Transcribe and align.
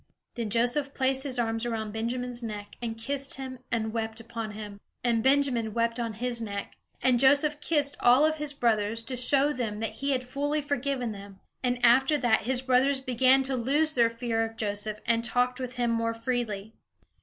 Then 0.33 0.49
Joseph 0.49 0.95
placed 0.95 1.25
his 1.25 1.37
arms 1.37 1.63
around 1.63 1.93
Benjamin's 1.93 2.41
neck, 2.41 2.75
and 2.81 2.97
kissed 2.97 3.35
him, 3.35 3.59
and 3.71 3.93
wept 3.93 4.19
upon 4.19 4.49
him. 4.53 4.81
And 5.03 5.21
Benjamin 5.21 5.75
wept 5.75 5.99
on 5.99 6.13
his 6.13 6.41
neck. 6.41 6.75
And 7.03 7.19
Joseph 7.19 7.61
kissed 7.61 7.95
all 7.99 8.25
his 8.31 8.51
brothers, 8.51 9.03
to 9.03 9.15
show 9.15 9.53
them 9.53 9.79
that 9.79 9.97
he 10.01 10.09
had 10.09 10.23
fully 10.25 10.59
forgiven 10.63 11.11
them; 11.11 11.39
and 11.61 11.77
after 11.85 12.17
that 12.17 12.45
his 12.47 12.63
brothers 12.63 12.99
began 12.99 13.43
to 13.43 13.55
lose 13.55 13.93
their 13.93 14.09
fear 14.09 14.43
of 14.43 14.57
Joseph 14.57 15.01
and 15.05 15.23
talked 15.23 15.59
with 15.59 15.75
him 15.75 15.91
more 15.91 16.15
freely. 16.15 16.73